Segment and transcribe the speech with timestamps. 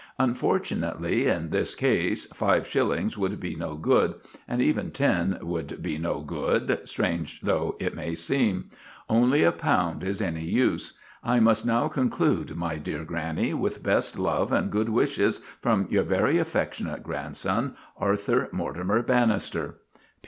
[0.17, 4.15] Unfortunately, in this case, five shillings would be no good,
[4.47, 8.71] and even ten would be no good, strange though it may seem.
[9.07, 10.93] Only a pound is any use.
[11.23, 16.01] I must now conclude, my dear grannie, with best love and good wishes from your
[16.01, 19.75] very affectionate grandson, "ARTHUR MORTIMER BANNISTER.